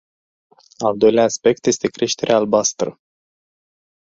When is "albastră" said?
2.35-2.99